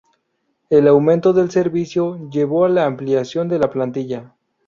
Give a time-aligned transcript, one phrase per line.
[0.71, 4.33] El aumento del servicio llevó a la ampliación de la plantilla.